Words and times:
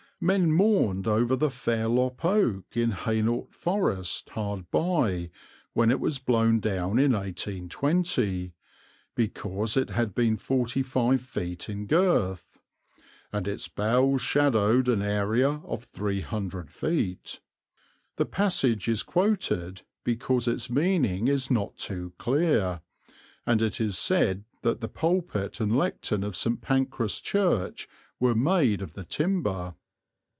Men 0.23 0.51
mourned 0.51 1.07
over 1.07 1.35
the 1.35 1.49
Fairlop 1.49 2.23
Oak, 2.23 2.77
in 2.77 2.91
Hainault 2.91 3.51
Forest 3.51 4.29
hard 4.29 4.69
by, 4.69 5.31
when 5.73 5.89
it 5.89 5.99
was 5.99 6.19
blown 6.19 6.59
down 6.59 6.99
in 6.99 7.13
1820, 7.13 8.53
because 9.15 9.75
it 9.75 9.89
had 9.89 10.13
been 10.13 10.37
forty 10.37 10.83
five 10.83 11.21
feet 11.21 11.69
in 11.69 11.87
girth 11.87 12.59
"and 13.33 13.47
its 13.47 13.67
boughs 13.67 14.21
shadowed 14.21 14.87
an 14.87 15.01
area 15.01 15.49
of 15.65 15.85
300 15.85 16.67
ft." 16.67 17.39
the 18.17 18.25
passage 18.27 18.87
is 18.87 19.01
quoted 19.01 19.81
because 20.03 20.47
its 20.47 20.69
meaning 20.69 21.27
is 21.29 21.49
not 21.49 21.77
too 21.77 22.13
clear 22.19 22.81
and 23.47 23.59
it 23.59 23.81
is 23.81 23.97
said 23.97 24.43
that 24.61 24.81
the 24.81 24.87
pulpit 24.87 25.59
and 25.59 25.75
lectern 25.75 26.23
of 26.23 26.35
St. 26.35 26.61
Pancras 26.61 27.19
Church 27.21 27.89
were 28.19 28.35
made 28.35 28.83
of 28.83 28.93
the 28.93 29.03
timber. 29.03 29.73